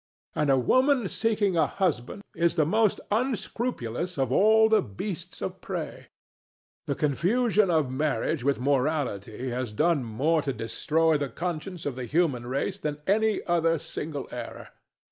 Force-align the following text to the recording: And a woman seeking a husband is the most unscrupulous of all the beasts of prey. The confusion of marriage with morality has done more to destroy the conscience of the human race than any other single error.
And 0.33 0.49
a 0.49 0.57
woman 0.57 1.07
seeking 1.07 1.55
a 1.55 1.67
husband 1.67 2.23
is 2.35 2.55
the 2.55 2.65
most 2.65 2.99
unscrupulous 3.11 4.17
of 4.17 4.31
all 4.31 4.67
the 4.67 4.81
beasts 4.81 5.43
of 5.43 5.61
prey. 5.61 6.07
The 6.87 6.95
confusion 6.95 7.69
of 7.69 7.91
marriage 7.91 8.43
with 8.43 8.59
morality 8.59 9.51
has 9.51 9.71
done 9.71 10.03
more 10.03 10.41
to 10.41 10.53
destroy 10.53 11.19
the 11.19 11.29
conscience 11.29 11.85
of 11.85 11.95
the 11.95 12.05
human 12.05 12.47
race 12.47 12.79
than 12.79 12.97
any 13.05 13.45
other 13.45 13.77
single 13.77 14.27
error. 14.31 14.69